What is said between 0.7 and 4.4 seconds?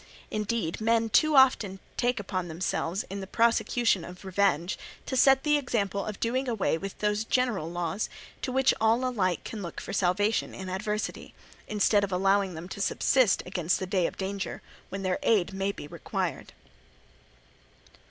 men too often take upon themselves in the prosecution of their